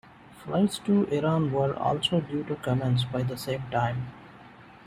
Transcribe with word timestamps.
Flights 0.43 0.79
to 0.79 1.03
Iran 1.13 1.51
were 1.51 1.75
also 1.77 2.21
due 2.21 2.43
to 2.45 2.55
commence 2.55 3.03
by 3.03 3.21
the 3.21 3.37
same 3.37 3.61
time. 3.69 4.07